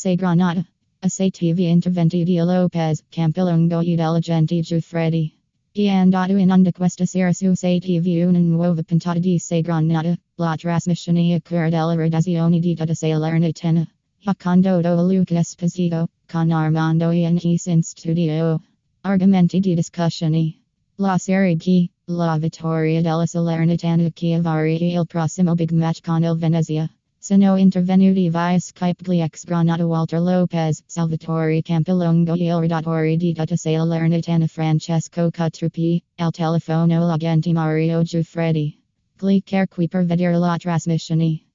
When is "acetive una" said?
7.46-8.38